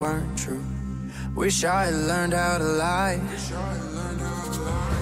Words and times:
weren't 0.00 0.38
true. 0.38 0.64
Wish 1.34 1.64
I 1.64 1.86
had 1.86 1.94
learned 1.94 2.32
how 2.32 2.58
to 2.58 2.64
lie. 2.64 3.20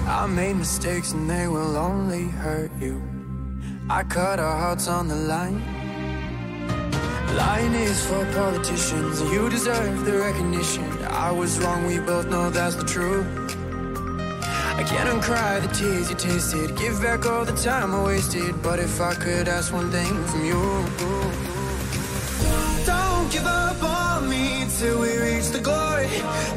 I 0.07 0.25
made 0.25 0.55
mistakes 0.55 1.11
and 1.11 1.29
they 1.29 1.47
will 1.47 1.77
only 1.77 2.29
hurt 2.29 2.71
you. 2.81 2.99
I 3.91 4.01
cut 4.01 4.39
our 4.39 4.57
hearts 4.57 4.87
on 4.87 5.07
the 5.07 5.15
line. 5.15 5.61
Lying 7.35 7.75
is 7.75 8.03
for 8.07 8.25
politicians, 8.33 9.21
you 9.31 9.47
deserve 9.51 10.03
the 10.03 10.17
recognition. 10.17 10.89
I 11.03 11.29
was 11.29 11.59
wrong, 11.59 11.85
we 11.85 11.99
both 11.99 12.27
know 12.27 12.49
that's 12.49 12.73
the 12.73 12.83
truth. 12.83 13.27
I 14.79 14.83
can't 14.83 15.09
uncry 15.09 15.61
the 15.61 15.71
tears 15.75 16.09
you 16.09 16.15
tasted, 16.15 16.75
give 16.75 17.03
back 17.03 17.27
all 17.27 17.45
the 17.45 17.55
time 17.55 17.93
I 17.93 18.03
wasted. 18.03 18.63
But 18.63 18.79
if 18.79 18.99
I 18.99 19.13
could 19.13 19.47
ask 19.47 19.71
one 19.71 19.91
thing 19.91 20.25
from 20.25 20.43
you, 20.43 20.59
don't 22.83 23.31
give 23.31 23.45
up 23.45 23.83
on 23.83 24.06
till 24.79 24.99
we 25.01 25.17
reach 25.17 25.47
the 25.49 25.59
glory. 25.59 26.07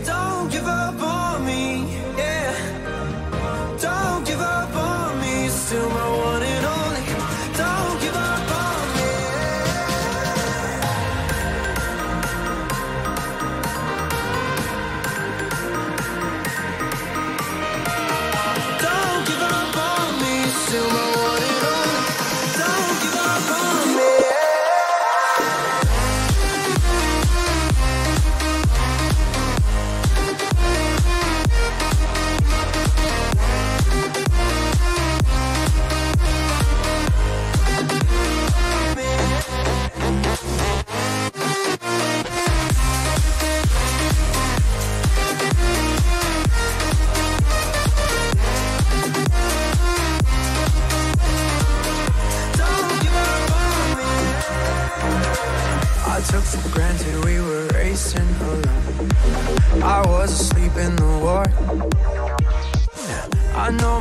Don't 0.05 0.53
give 0.53 0.67
up 0.67 1.01
on 1.01 1.47
me, 1.47 1.87
yeah. 2.19 2.53
Don't 3.81 4.27
give 4.27 4.41
up 4.41 4.75
on 4.77 5.21
me, 5.23 5.49
still 5.49 5.89
my 5.89 6.09
one 6.27 6.40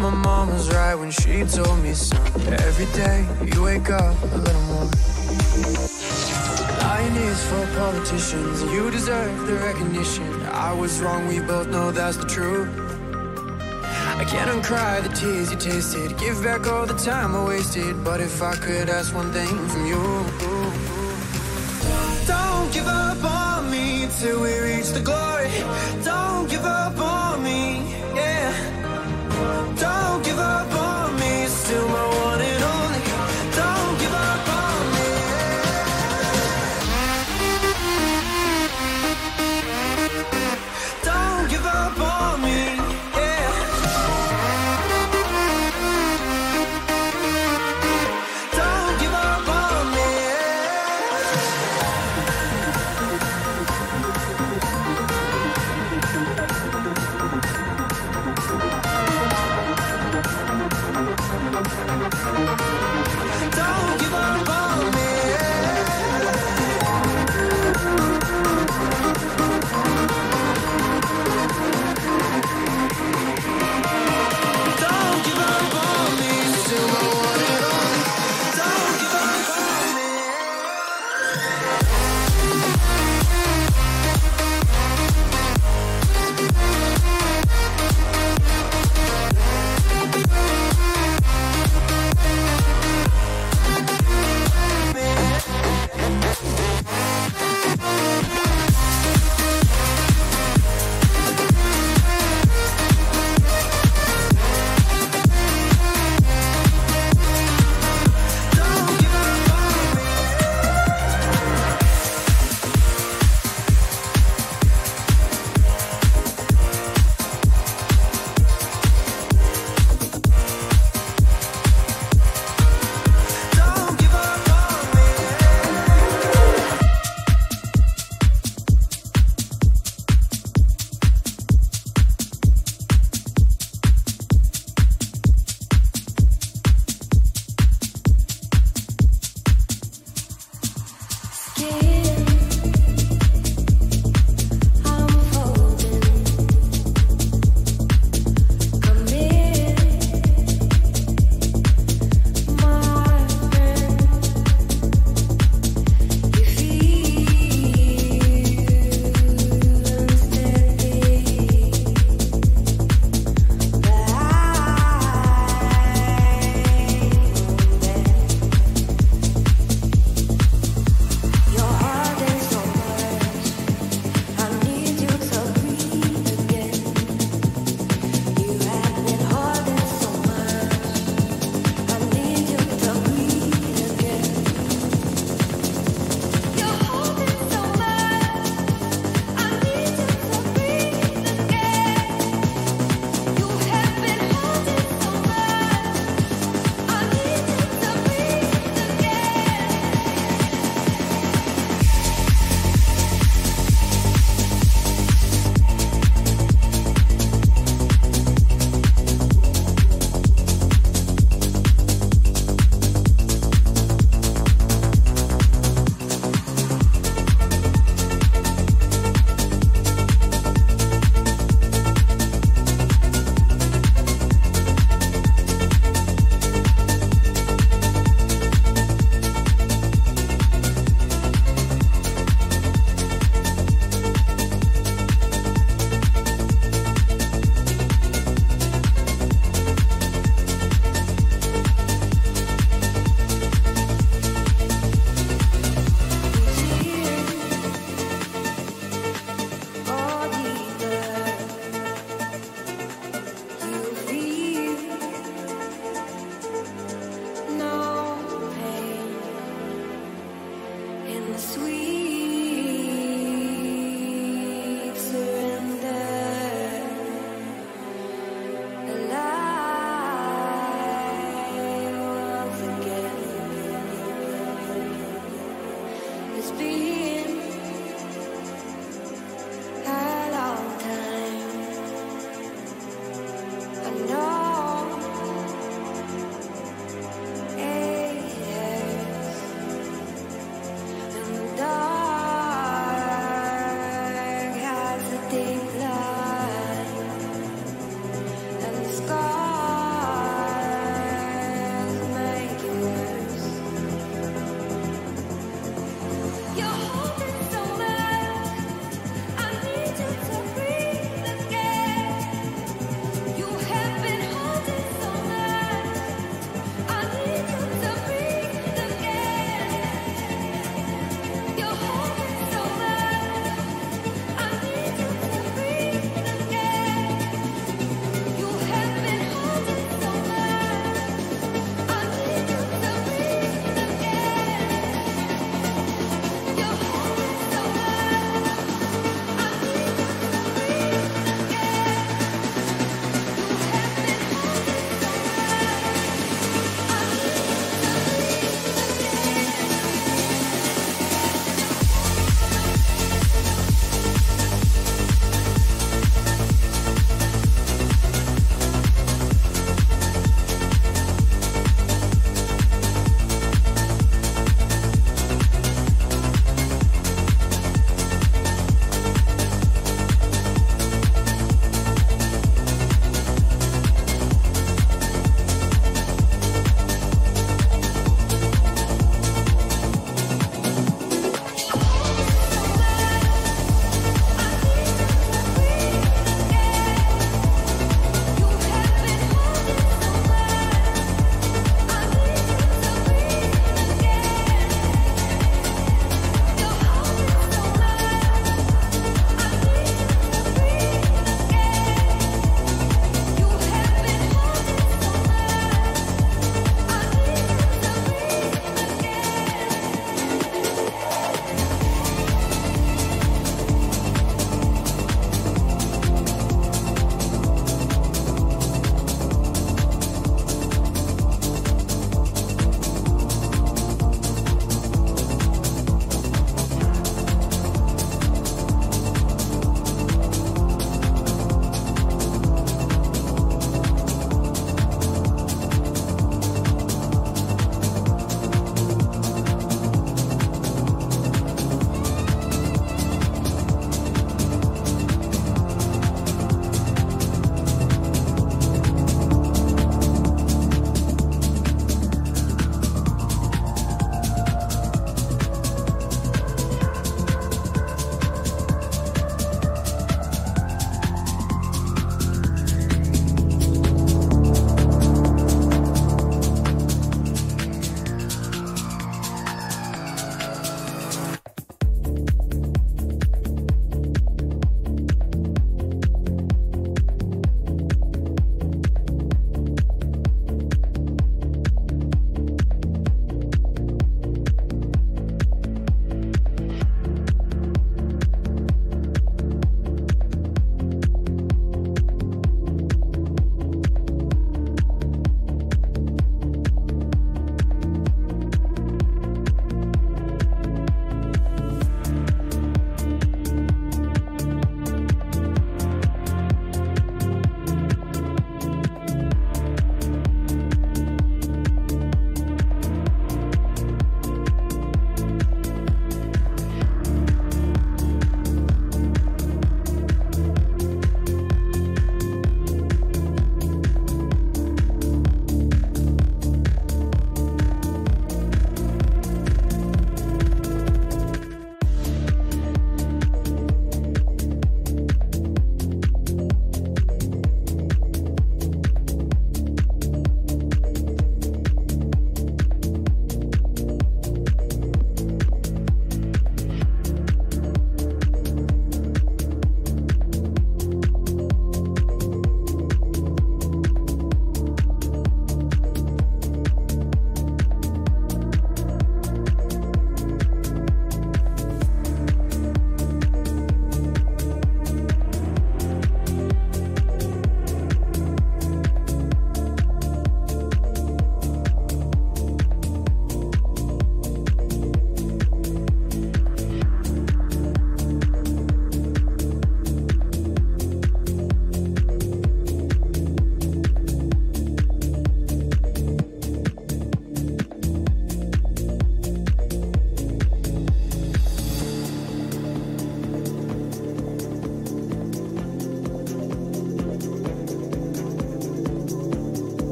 my 0.00 0.10
mom 0.10 0.48
was 0.50 0.70
right 0.70 0.94
when 0.94 1.10
she 1.10 1.44
told 1.44 1.82
me 1.82 1.92
so. 1.92 2.16
Every 2.68 2.86
day 3.02 3.26
you 3.52 3.62
wake 3.62 3.90
up 3.90 4.16
a 4.22 4.36
little 4.36 4.62
more. 4.62 4.88
Lying 6.82 7.16
is 7.16 7.42
for 7.48 7.66
politicians, 7.76 8.62
you 8.72 8.90
deserve 8.90 9.46
the 9.46 9.54
recognition. 9.54 10.30
I 10.52 10.72
was 10.72 11.00
wrong, 11.00 11.26
we 11.26 11.40
both 11.40 11.68
know 11.68 11.90
that's 11.90 12.16
the 12.16 12.26
truth. 12.26 12.68
I 14.20 14.24
can't 14.24 14.50
uncry 14.50 15.02
the 15.02 15.08
tears 15.08 15.50
you 15.50 15.58
tasted, 15.58 16.16
give 16.18 16.42
back 16.44 16.66
all 16.66 16.86
the 16.86 16.94
time 16.94 17.34
I 17.34 17.44
wasted. 17.44 18.04
But 18.04 18.20
if 18.20 18.40
I 18.40 18.54
could 18.54 18.88
ask 18.88 19.14
one 19.14 19.32
thing 19.32 19.54
from 19.68 19.84
you, 19.86 20.02
don't 22.26 22.72
give 22.72 22.86
up 22.86 23.22
on 23.24 23.70
me 23.70 24.08
till 24.20 24.40
we 24.42 24.58
reach 24.60 24.90
the 24.90 25.00
glory. 25.00 25.50
Don't 26.04 26.48
give 26.48 26.64
up 26.64 26.96
on 26.98 27.17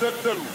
Thank 0.00 0.24
you. 0.24 0.53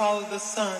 Follow 0.00 0.22
the 0.30 0.38
sun. 0.38 0.79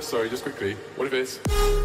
Sorry, 0.00 0.28
just 0.28 0.42
quickly. 0.42 0.74
What 0.96 1.06
if 1.06 1.12
it's... 1.14 1.79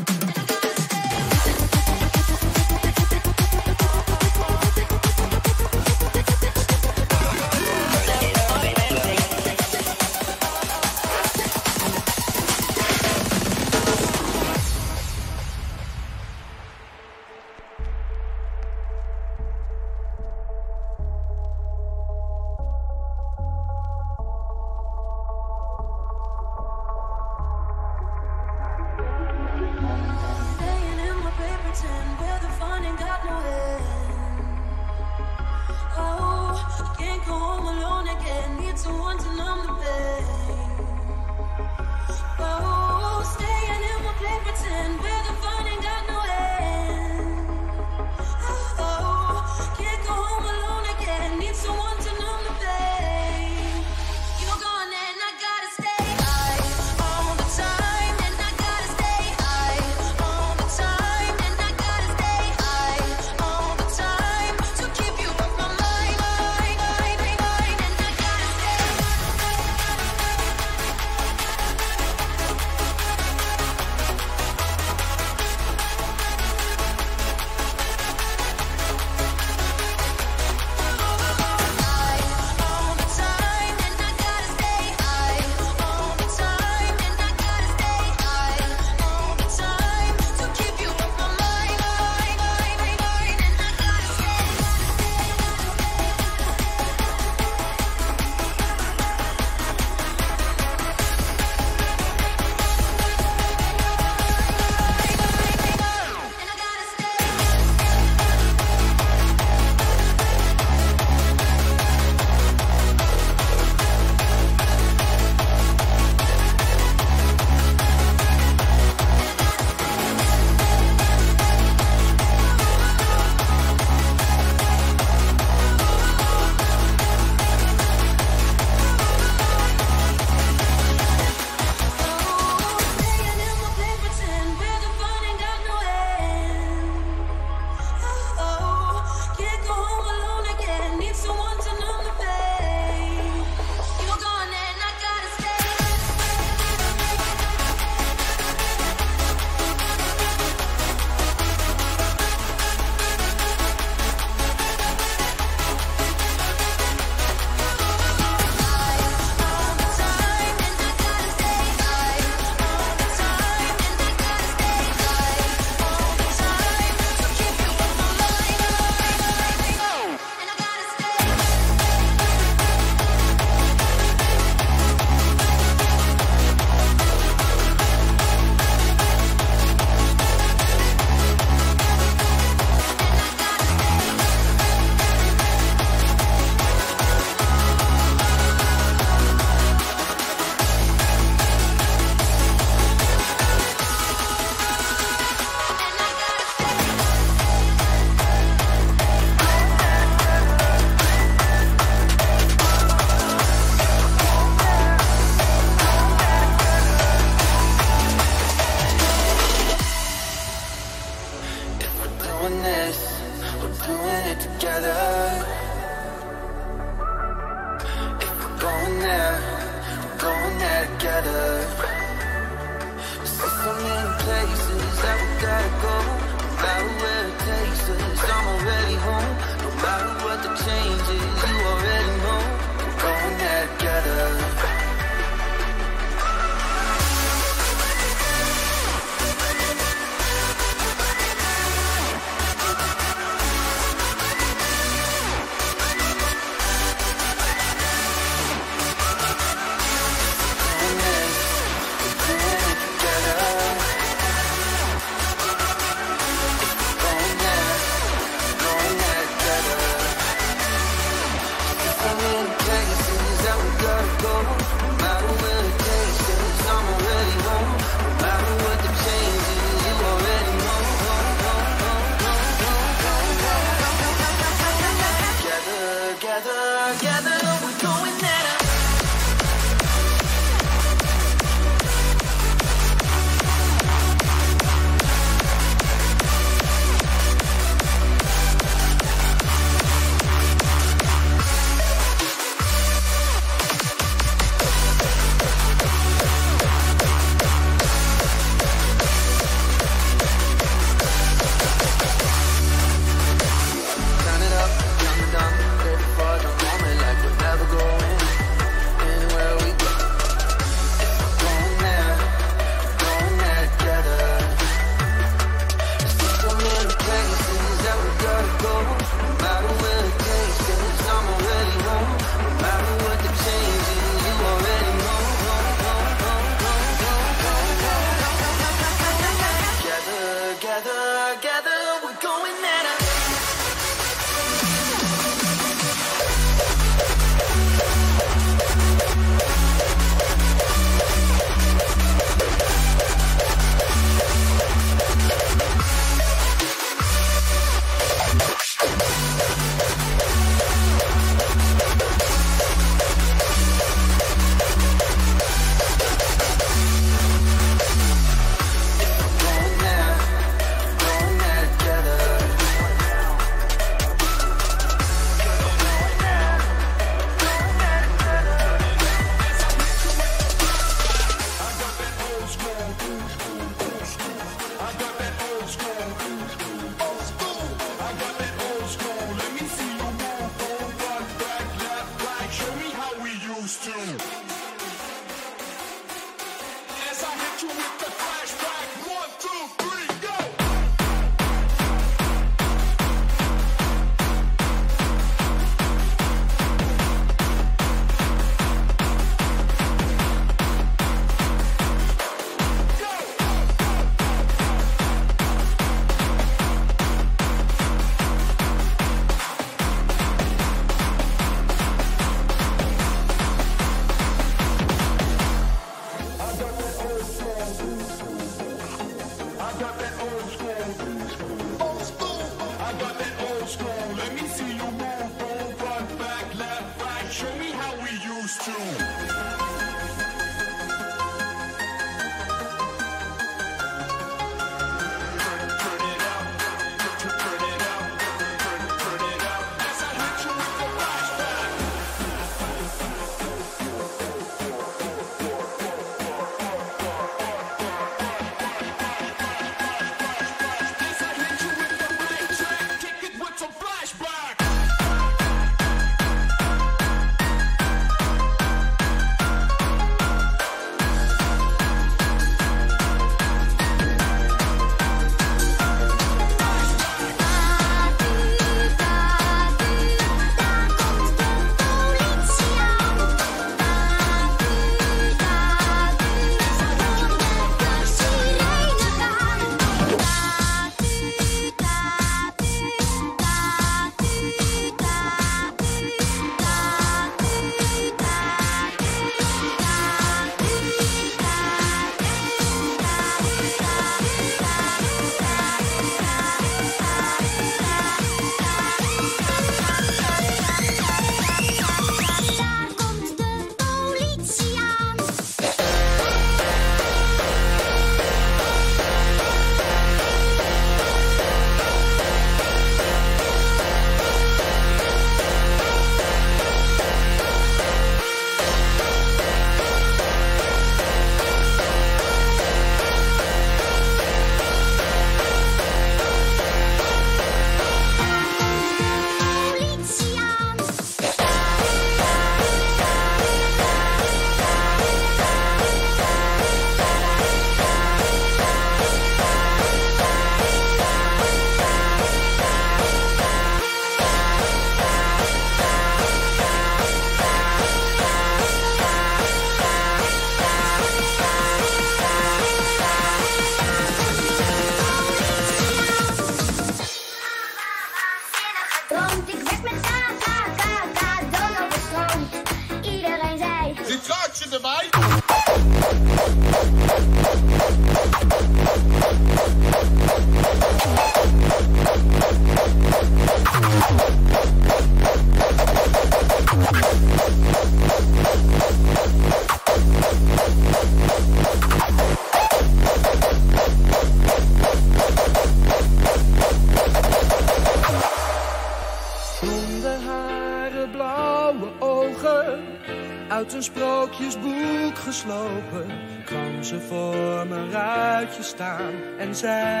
ze 596.91 596.99
voor 596.99 597.67
mijn 597.67 597.91
ruitje 597.91 598.63
staan 598.63 599.13
en 599.37 599.55
zei... 599.55 600.00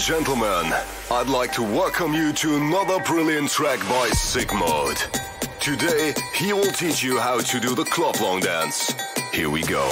gentlemen, 0.00 0.72
I'd 1.10 1.28
like 1.28 1.52
to 1.52 1.62
welcome 1.62 2.14
you 2.14 2.32
to 2.32 2.56
another 2.56 2.98
brilliant 3.00 3.50
track 3.50 3.78
by 3.80 4.08
Sigmod. 4.08 4.96
Today, 5.60 6.14
he 6.34 6.54
will 6.54 6.72
teach 6.72 7.02
you 7.02 7.18
how 7.18 7.40
to 7.40 7.60
do 7.60 7.74
the 7.74 7.84
club 7.84 8.16
long 8.18 8.40
dance. 8.40 8.94
Here 9.30 9.50
we 9.50 9.62
go. 9.62 9.86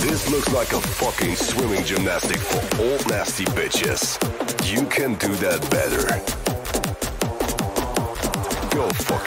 This 0.00 0.30
looks 0.30 0.50
like 0.54 0.72
a 0.72 0.80
fucking 0.80 1.36
swimming 1.36 1.84
gymnastic 1.84 2.38
for 2.38 2.82
old 2.82 3.06
nasty 3.10 3.44
bitches. 3.44 4.16
You 4.64 4.86
can 4.86 5.14
do 5.16 5.34
that 5.36 5.60
better. 5.70 6.39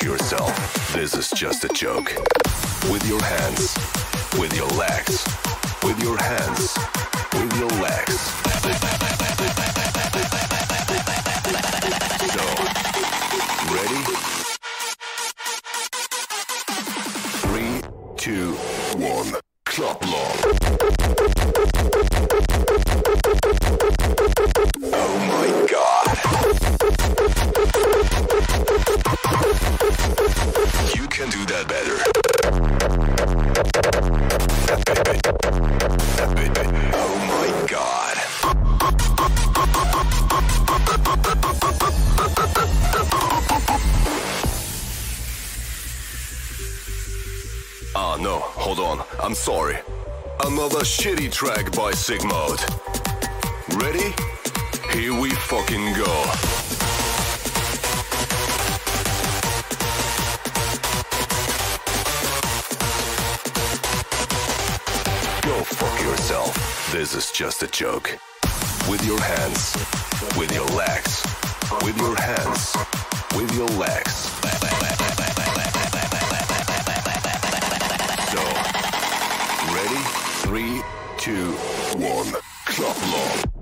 Yourself. 0.01 0.93
This 0.93 1.13
is 1.13 1.29
just 1.29 1.63
a 1.63 1.69
joke. 1.69 2.13
With 2.91 3.05
your 3.07 3.21
hands, 3.21 3.77
with 4.39 4.53
your 4.55 4.67
legs, 4.67 5.25
with 5.83 6.01
your 6.01 6.17
hands, 6.17 6.73
track 51.43 51.69
by 51.73 51.91
Sigmode. 51.91 52.61
Ready? 53.75 54.15
Here 54.93 55.13
we 55.13 55.29
fucking 55.31 55.93
go. 55.93 56.11
Go 65.41 65.63
fuck 65.65 66.01
yourself. 66.01 66.91
This 66.93 67.13
is 67.13 67.29
just 67.31 67.61
a 67.61 67.67
joke. 67.67 68.17
With 68.89 69.05
your 69.05 69.19
hands, 69.19 69.75
with 70.37 70.53
your 70.53 70.67
legs, 70.67 71.25
with 71.83 71.97
your 71.97 72.15
hands, 72.15 72.73
with 73.35 73.53
your 73.53 73.67
legs. 73.67 74.13
So, 78.31 78.43
ready? 79.75 80.23
Three, 80.43 80.81
two, 81.23 81.53
one, 81.95 82.27
Club 82.65 82.97
Law. 83.13 83.52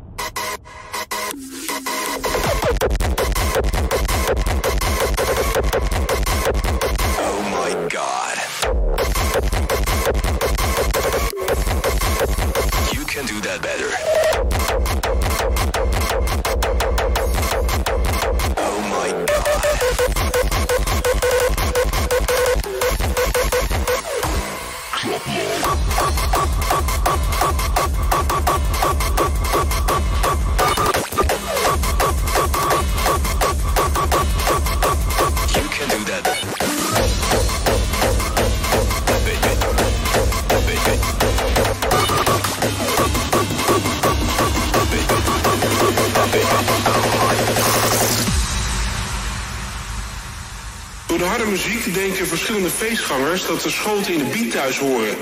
dat 53.20 53.62
de 53.62 53.70
schoten 53.70 54.14
in 54.14 54.18
de 54.18 54.26
biet 54.26 54.52
thuis 54.52 54.78
horen. 54.78 55.18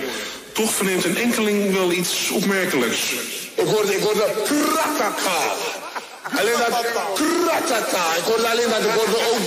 Toch 0.54 0.74
verneemt 0.74 1.06
een 1.06 1.18
enkeling 1.18 1.74
wel 1.74 1.92
iets 1.92 2.30
opmerkelijks. 2.30 3.14
Ik 3.56 3.68
hoorde, 3.68 3.96
ik 3.96 4.04
hoorde 4.04 4.28
kratata. 4.44 5.54
Alleen 6.38 6.58
dat 6.58 6.92
kratata. 7.14 8.16
Ik 8.16 8.24
hoorde 8.24 8.48
alleen 8.48 8.70
dat, 8.70 8.80
ik 8.80 8.92
hoorde 8.92 9.18
ook 9.32 9.40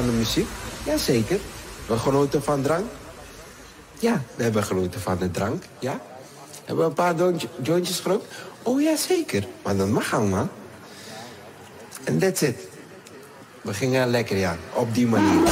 van 0.00 0.10
de 0.10 0.16
muziek? 0.16 0.48
Jazeker. 0.84 1.38
We 1.86 1.98
genoten 1.98 2.42
van 2.42 2.62
drank? 2.62 2.84
Ja, 3.98 4.22
we 4.34 4.42
hebben 4.42 4.64
genoten 4.64 5.00
van 5.00 5.18
de 5.18 5.30
drank, 5.30 5.62
ja. 5.78 6.00
Hebben 6.64 6.84
we 6.84 6.90
een 6.90 6.96
paar 6.96 7.14
jointje- 7.14 7.48
jointjes 7.62 8.00
gerookt? 8.00 8.24
Oh 8.62 8.80
ja, 8.82 8.96
zeker. 8.96 9.46
Maar 9.62 9.76
dat 9.76 9.88
mag 9.88 10.14
allemaal. 10.14 10.48
En 12.04 12.18
that's 12.18 12.42
it. 12.42 12.56
We 13.62 13.74
gingen 13.74 14.08
lekker, 14.08 14.36
ja. 14.36 14.56
Op 14.74 14.94
die 14.94 15.06
manier. 15.06 15.48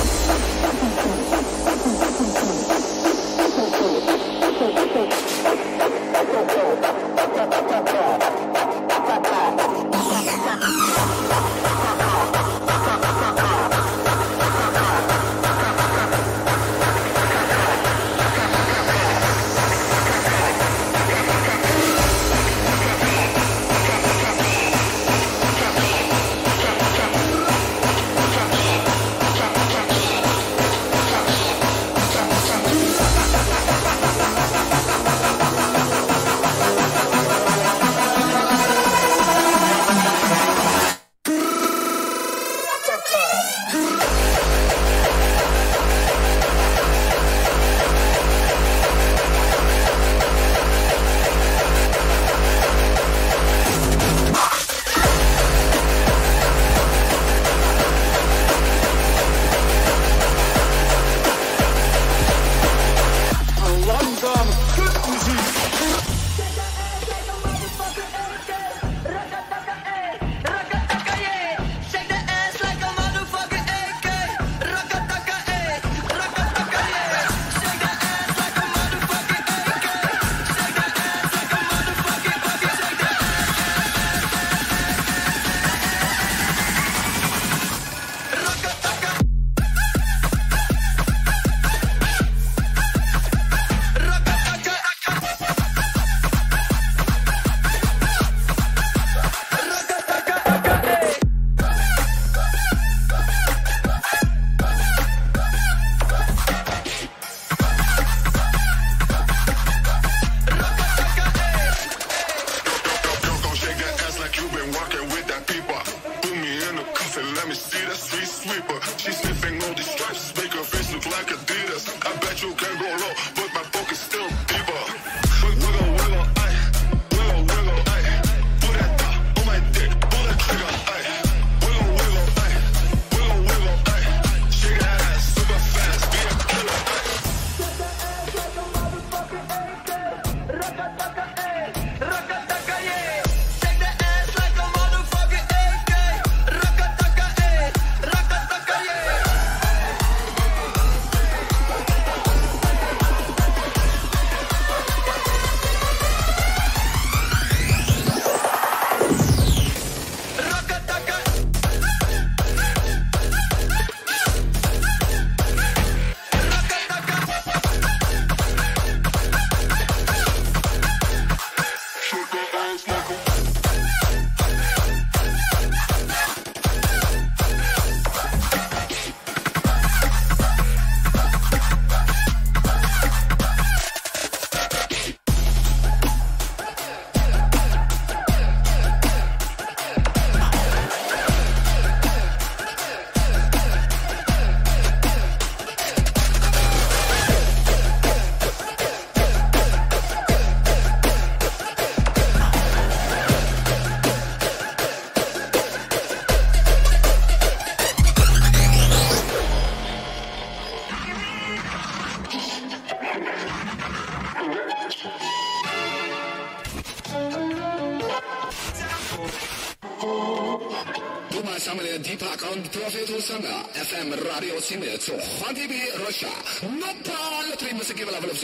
similar 224.68 224.98
to 224.98 225.12
Hadibi 225.12 225.80
Russia. 226.04 226.28
No 226.68 226.92
power, 227.02 227.56
three 227.56 227.72
must 227.72 227.96
give 227.96 228.06
a 228.06 228.12
level 228.12 228.28
of 228.28 228.36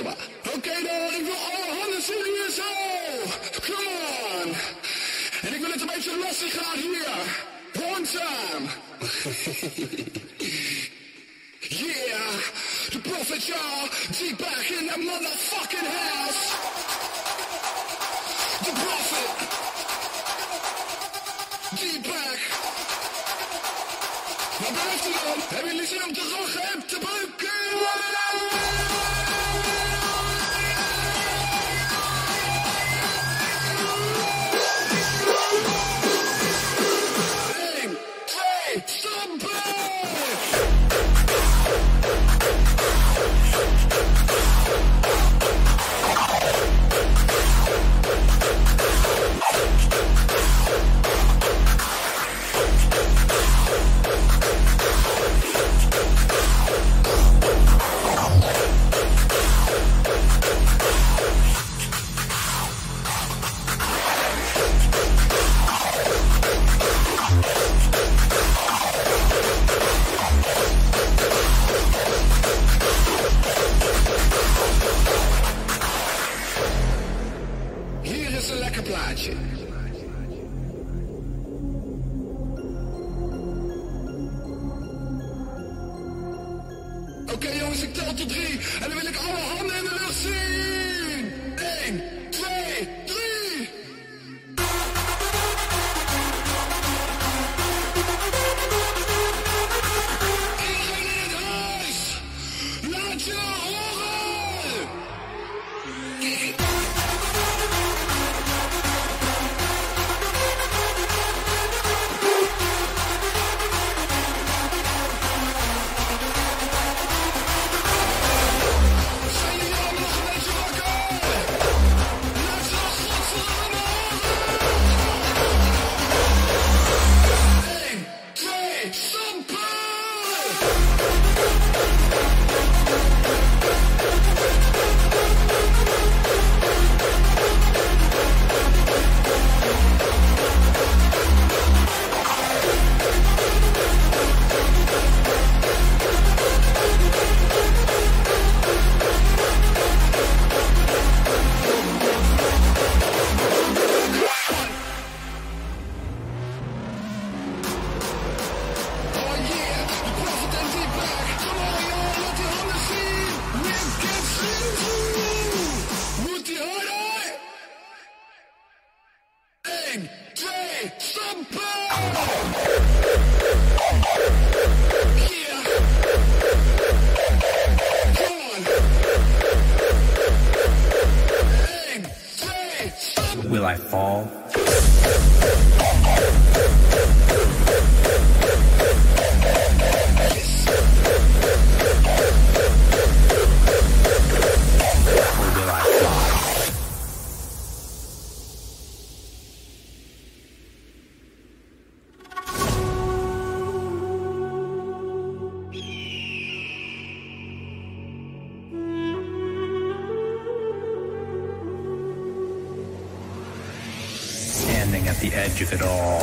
edge 215.54 215.62
of 215.62 215.72
it 215.72 215.82
all. 215.82 216.20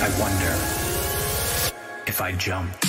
I 0.00 0.08
wonder 0.20 0.52
if 2.06 2.20
I 2.20 2.32
jump. 2.32 2.81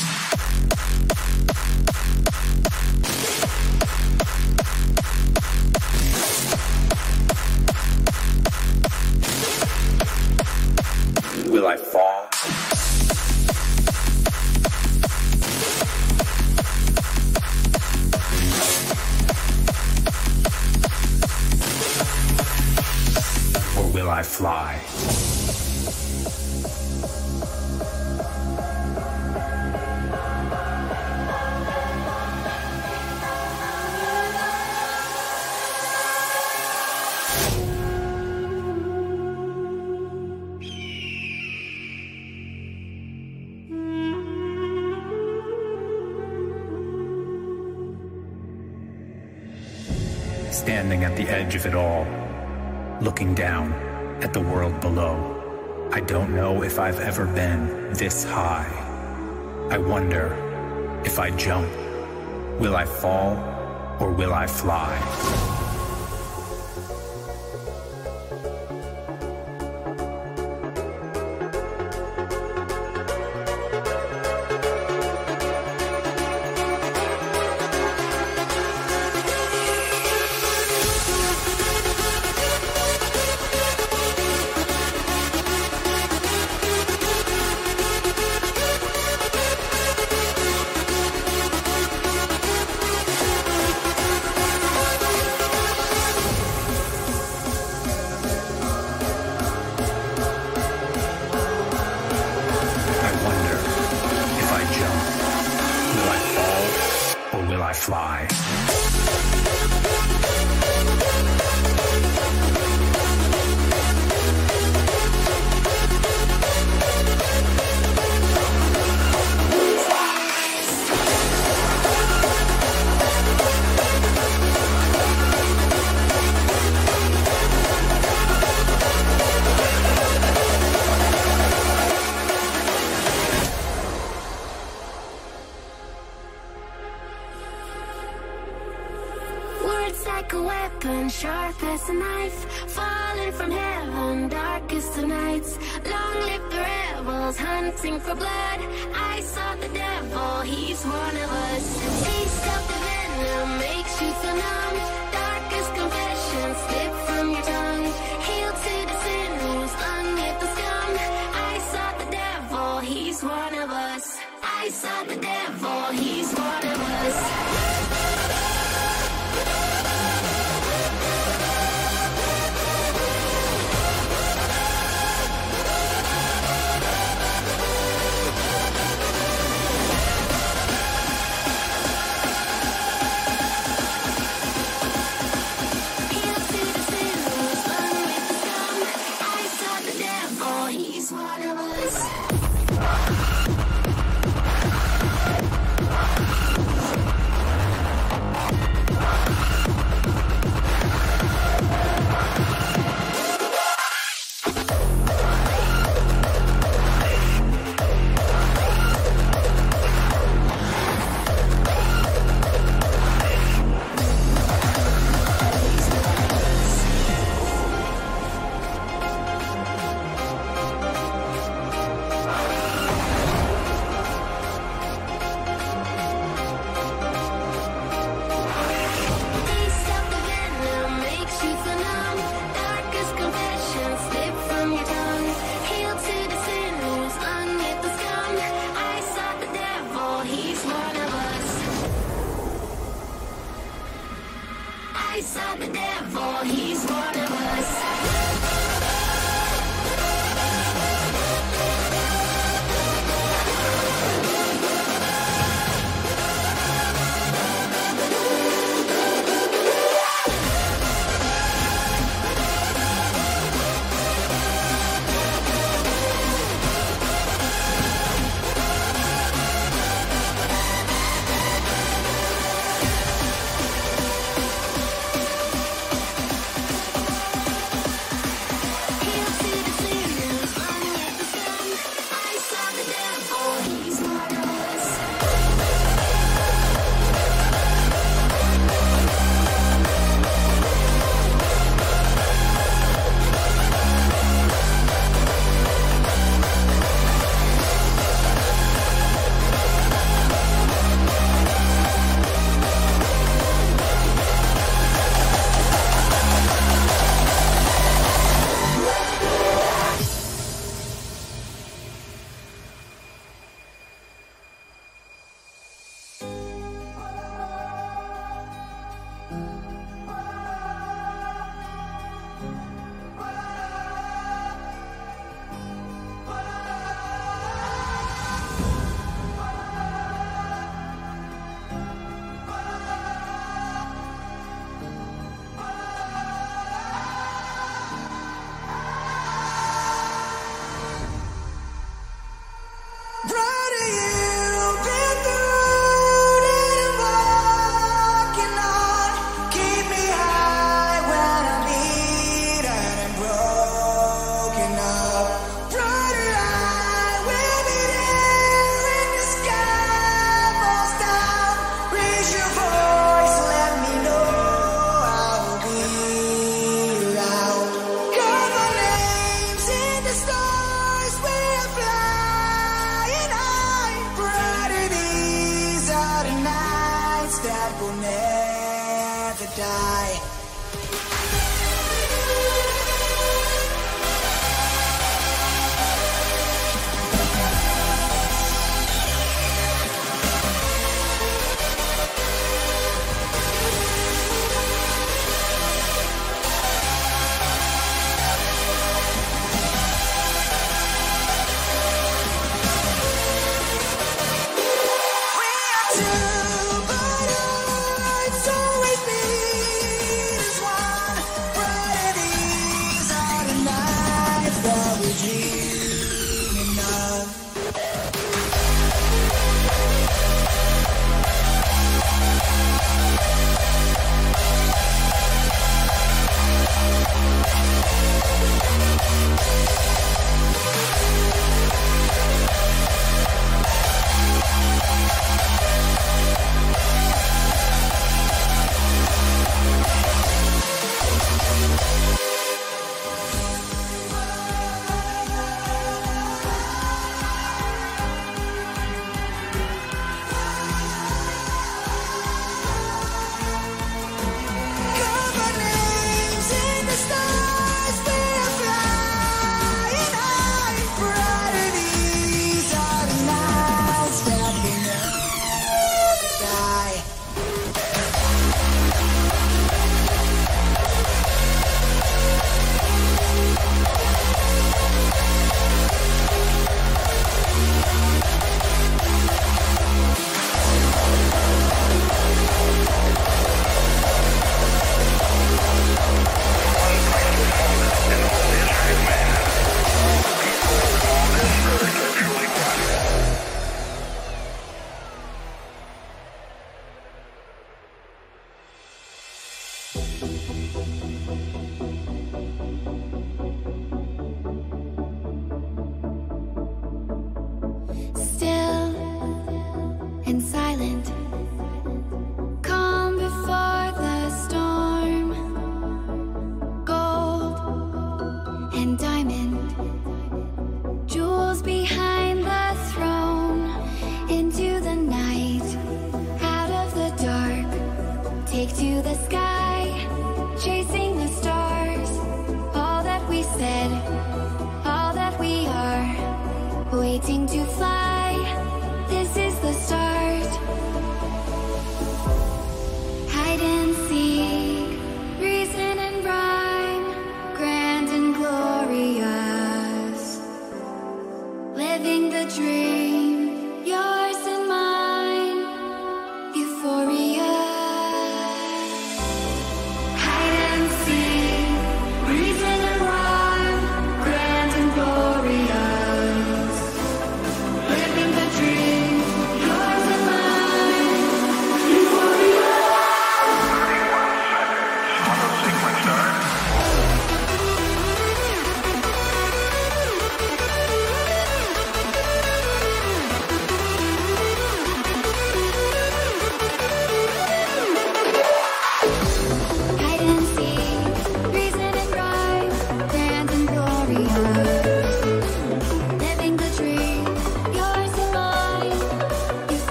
edge 51.34 51.56
of 51.56 51.66
it 51.66 51.74
all, 51.74 52.06
looking 53.02 53.34
down 53.34 53.74
at 54.22 54.34
the 54.34 54.40
world 54.40 54.80
below. 54.80 55.90
I 55.92 56.00
don't 56.00 56.36
know 56.36 56.62
if 56.64 56.80
I've 56.80 57.00
ever 57.00 57.26
been 57.26 57.92
this 57.94 58.24
high. 58.24 58.70
I 59.72 59.80
wonder 59.80 61.02
if 61.04 61.18
I 61.18 61.32
jump, 61.32 61.70
will 62.60 62.76
I 62.76 62.86
fall 62.86 63.36
or 64.00 64.12
will 64.12 64.34
I 64.34 64.46
fly? 64.46 65.53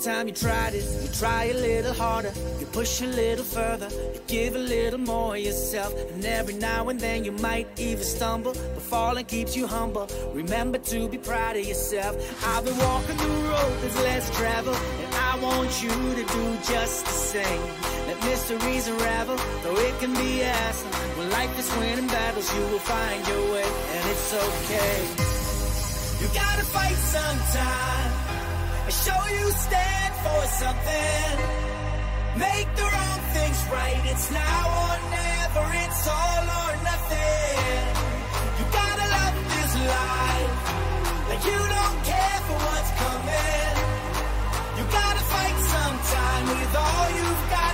Time 0.00 0.26
you 0.28 0.32
try 0.32 0.70
this, 0.70 1.02
you 1.02 1.08
try 1.18 1.44
a 1.44 1.54
little 1.54 1.92
harder, 1.92 2.32
you 2.58 2.66
push 2.66 3.02
a 3.02 3.06
little 3.06 3.44
further, 3.44 3.88
you 4.14 4.20
give 4.26 4.54
a 4.54 4.58
little 4.58 4.98
more 4.98 5.36
yourself, 5.36 5.94
and 6.12 6.24
every 6.24 6.54
now 6.54 6.88
and 6.88 6.98
then 6.98 7.22
you 7.22 7.32
might 7.32 7.68
even 7.78 8.02
stumble, 8.02 8.52
but 8.52 8.82
falling 8.82 9.26
keeps 9.26 9.54
you 9.54 9.66
humble. 9.66 10.08
Remember 10.32 10.78
to 10.78 11.08
be 11.08 11.18
proud 11.18 11.56
of 11.56 11.66
yourself. 11.66 12.16
I've 12.46 12.64
been 12.64 12.78
walking 12.78 13.16
the 13.18 13.28
road 13.28 13.76
that's 13.82 13.96
less 13.96 14.36
traveled, 14.36 14.80
and 15.04 15.14
I 15.14 15.38
want 15.42 15.82
you 15.82 15.90
to 15.90 16.24
do 16.32 16.56
just 16.72 17.04
the 17.04 17.12
same. 17.12 17.62
Let 18.06 18.18
mysteries 18.24 18.88
unravel, 18.88 19.36
though 19.62 19.76
it 19.76 19.98
can 20.00 20.14
be 20.14 20.44
awesome. 20.44 20.92
When 21.18 21.30
life 21.30 21.58
is 21.58 21.70
winning 21.76 22.06
battles, 22.06 22.48
you 22.54 22.62
will 22.72 22.78
find 22.78 23.28
your 23.28 23.52
way, 23.52 23.64
and 23.64 24.08
it's 24.08 24.32
okay. 24.32 24.96
You 26.20 26.28
gotta 26.34 26.64
fight 26.64 26.96
sometime 26.96 28.10
and 28.12 28.29
show 28.29 28.29
you 29.30 29.50
stand 29.66 30.12
for 30.24 30.40
something. 30.62 31.34
Make 32.46 32.68
the 32.78 32.86
wrong 32.92 33.20
things 33.36 33.60
right. 33.76 34.00
It's 34.12 34.30
now 34.30 34.62
or 34.84 34.96
never. 35.18 35.64
It's 35.84 36.02
all 36.18 36.44
or 36.60 36.72
nothing. 36.90 37.82
You 38.58 38.64
gotta 38.80 39.06
love 39.16 39.36
this 39.54 39.72
life 39.94 40.56
like 41.30 41.42
you 41.50 41.60
don't 41.76 41.98
care 42.12 42.38
for 42.48 42.56
what's 42.66 42.90
coming. 43.02 43.74
You 44.78 44.84
gotta 44.98 45.24
fight 45.32 45.58
sometime 45.74 46.44
with 46.54 46.74
all 46.84 47.06
you've 47.18 47.44
got 47.56 47.69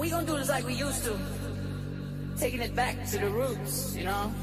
We 0.00 0.10
gonna 0.10 0.26
do 0.26 0.36
this 0.38 0.48
like 0.48 0.64
we 0.64 0.74
used 0.74 1.04
to. 1.04 1.18
Taking 2.38 2.60
it 2.60 2.76
back 2.76 3.04
to 3.10 3.18
the 3.18 3.28
roots, 3.28 3.96
you 3.96 4.04
know? 4.04 4.32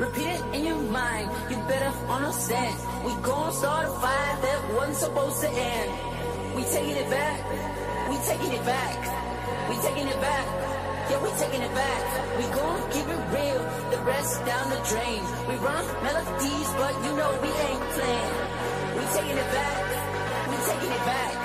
Repeat 0.00 0.26
it 0.26 0.42
in 0.54 0.64
your 0.64 0.80
mind, 0.90 1.30
you 1.50 1.56
better 1.68 1.92
understand. 2.08 2.76
We 3.04 3.12
gon' 3.22 3.52
start 3.52 3.86
a 3.86 3.90
fire 4.00 4.36
that 4.40 4.74
wasn't 4.74 4.96
supposed 4.96 5.40
to 5.42 5.50
end. 5.50 5.90
We 6.56 6.62
taking 6.64 6.96
it 6.96 7.10
back, 7.10 7.44
we 8.08 8.16
taking 8.26 8.52
it 8.52 8.64
back, 8.64 8.98
we 9.68 9.76
taking 9.82 10.08
it 10.08 10.20
back. 10.20 10.46
Yeah, 11.10 11.22
we 11.22 11.28
taking 11.38 11.60
it 11.60 11.74
back. 11.74 12.13
We 12.36 12.44
gon' 12.50 12.90
keep 12.90 13.06
it 13.06 13.22
real, 13.34 13.62
the 13.90 13.98
rest 14.04 14.44
down 14.44 14.70
the 14.70 14.80
drain. 14.90 15.22
We 15.48 15.54
run 15.62 15.84
melodies, 16.02 16.68
but 16.80 16.94
you 17.04 17.12
know 17.16 17.30
we 17.42 17.48
ain't 17.48 17.84
playing. 17.94 18.34
We 18.96 19.02
taking 19.14 19.38
it 19.38 19.50
back, 19.54 19.78
we 20.50 20.56
taking 20.70 20.92
it 20.98 21.04
back, 21.06 21.43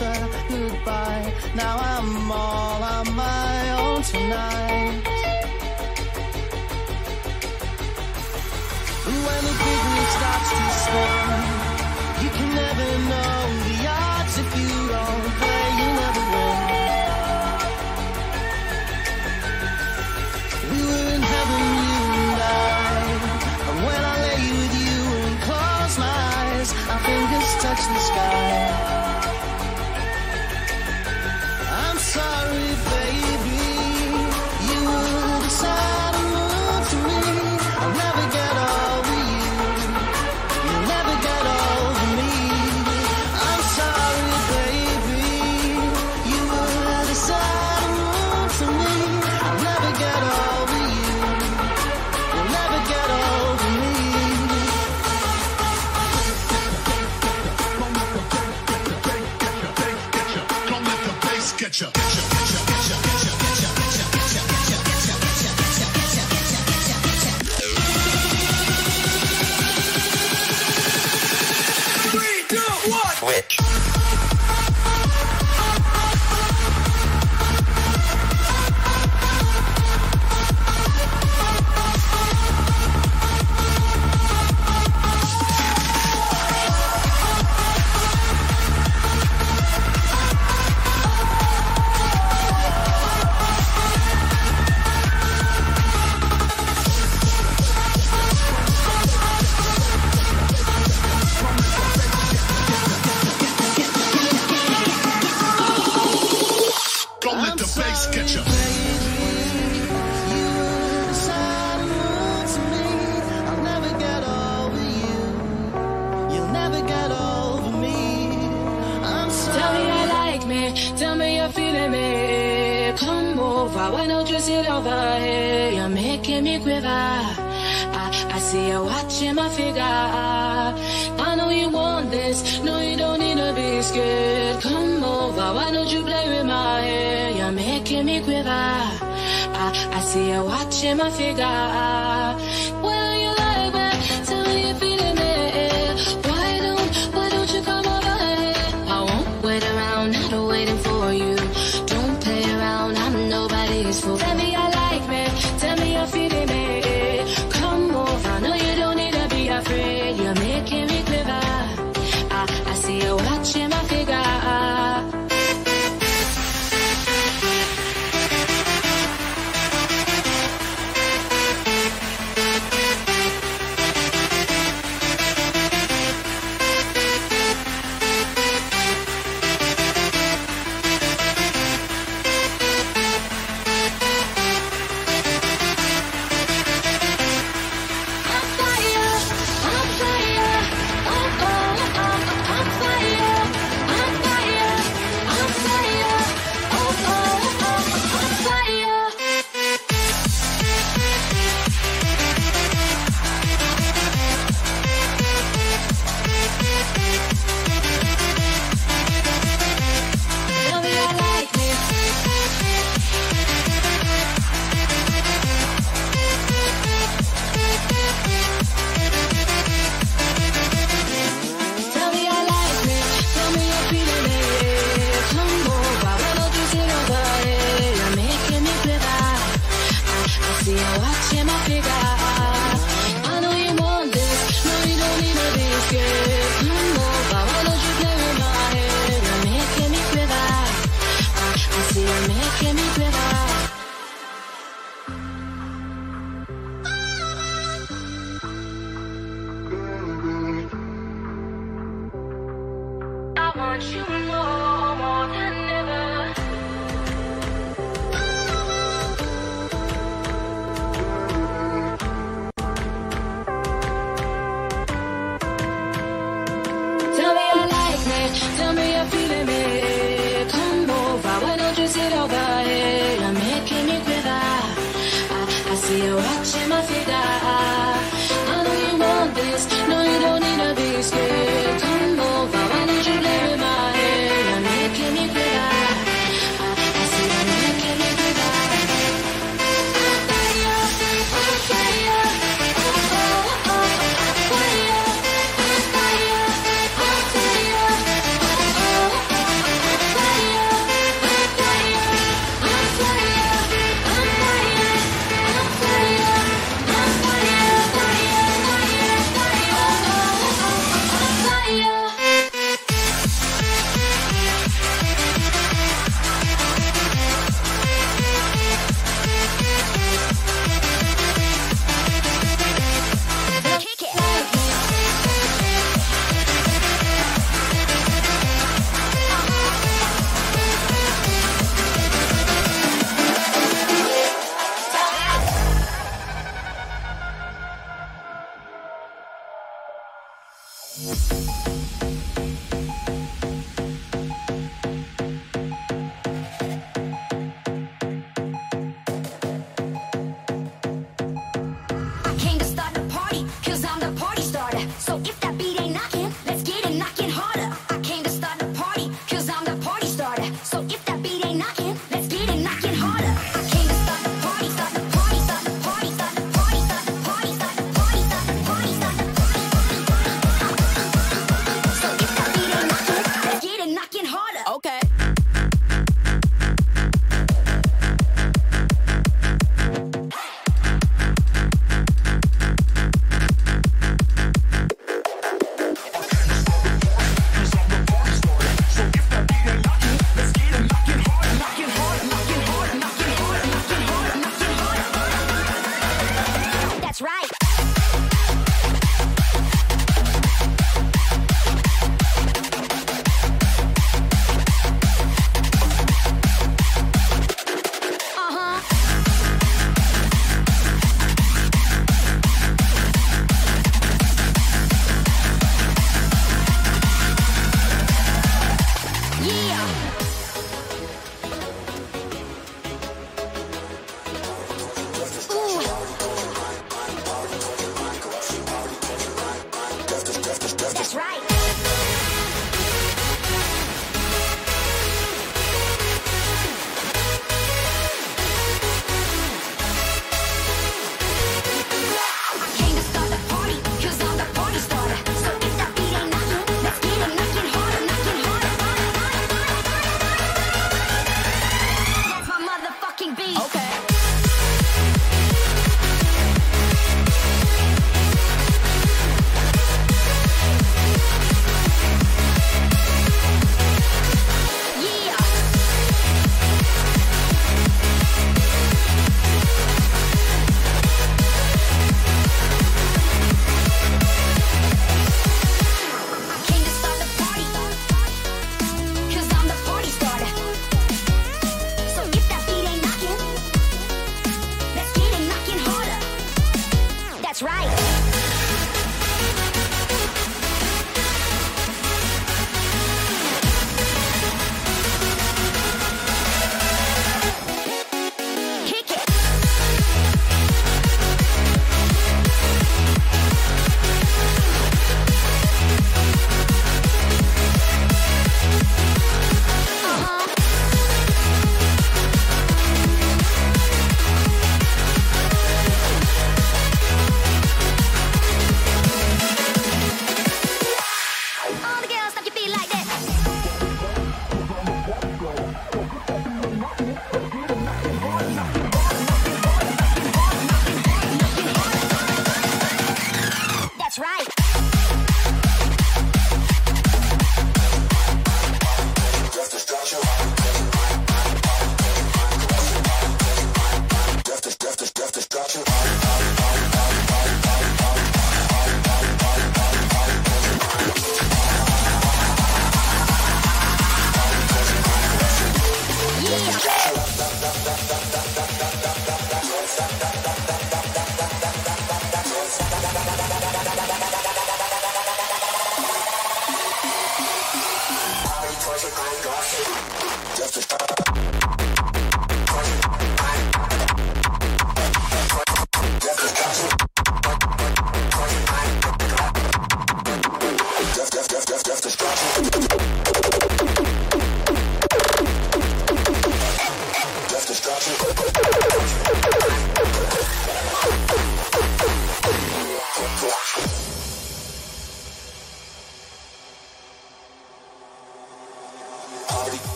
answer, 0.00 0.28
goodbye. 0.48 1.34
Now 1.54 1.78
I'm 1.78 2.30
all 2.30 2.65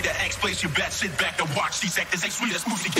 to 0.00 0.22
X, 0.22 0.36
place 0.38 0.62
your 0.62 0.72
bet, 0.72 0.92
sit 0.92 1.16
back 1.18 1.40
and 1.40 1.54
watch 1.56 1.80
these 1.80 1.98
actors. 1.98 2.22
They 2.22 2.30
sweet 2.30 2.54
as 2.54 2.66
music. 2.66 2.92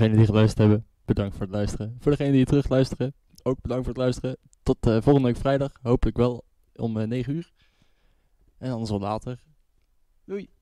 degenen 0.00 0.18
die 0.18 0.26
geluisterd 0.26 0.58
hebben, 0.58 0.86
bedankt 1.04 1.32
voor 1.32 1.42
het 1.42 1.54
luisteren. 1.54 1.96
Voor 2.00 2.10
degenen 2.10 2.32
die 2.32 2.44
terug 2.44 2.68
luisteren, 2.68 3.14
ook 3.42 3.60
bedankt 3.60 3.84
voor 3.84 3.94
het 3.94 4.02
luisteren. 4.02 4.36
Tot 4.62 4.86
eh, 4.86 4.92
volgende 5.00 5.28
week 5.28 5.36
vrijdag, 5.36 5.72
hopelijk 5.82 6.16
wel 6.16 6.44
om 6.74 6.98
eh, 6.98 7.06
9 7.06 7.34
uur. 7.34 7.52
En 8.58 8.70
anders 8.70 8.90
wel 8.90 9.00
later. 9.00 9.42
Doei! 10.24 10.59